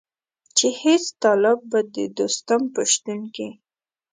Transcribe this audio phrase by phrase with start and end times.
[0.57, 3.49] چې هېڅ طالب به د دوستم په شتون کې.